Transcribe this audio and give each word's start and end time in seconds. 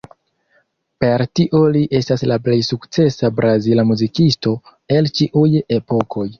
Per 1.03 1.23
tio 1.39 1.59
li 1.75 1.83
estas 1.99 2.25
la 2.33 2.39
plej 2.49 2.57
sukcesa 2.69 3.33
brazila 3.43 3.87
muzikisto 3.93 4.59
el 4.99 5.15
ĉiuj 5.21 5.49
epokoj. 5.81 6.29